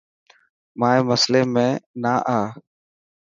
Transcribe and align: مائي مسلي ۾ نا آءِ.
مائي 0.79 0.99
مسلي 1.09 1.41
۾ 1.55 1.65
نا 2.01 2.13
آءِ. 2.37 2.47